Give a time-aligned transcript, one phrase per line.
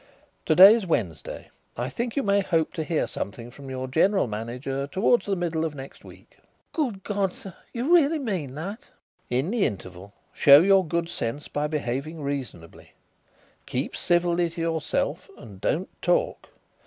[0.47, 1.51] "To day is Wednesday.
[1.77, 5.63] I think you may hope to hear something from your general manager towards the middle
[5.63, 6.37] of next week."
[6.73, 7.53] "Good God, sir!
[7.71, 8.87] You really mean that?"
[9.29, 12.93] "In the interval show your good sense by behaving reasonably.
[13.67, 16.49] Keep civilly to yourself and don't talk.